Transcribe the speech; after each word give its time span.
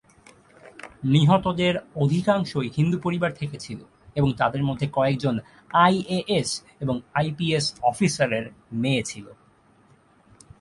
নিহতদের 1.03 1.73
অধিকাংশই 1.95 2.67
হিন্দু 2.77 2.97
পরিবার 2.99 3.31
থেকে 3.33 3.57
ছিল 3.59 3.79
এবং 4.15 4.29
তাদের 4.37 4.63
মধ্যে 4.63 4.87
কয়েকজন 4.93 5.35
আইএএস 5.77 6.49
এবং 6.79 6.95
আইপিএস 7.13 7.65
অফিসারের 7.81 8.45
মেয়ে 8.73 9.03
ছিল। 9.03 9.25